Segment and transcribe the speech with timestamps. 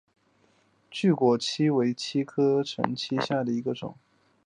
[0.89, 3.95] 巨果槭为槭树科槭属下的一个种。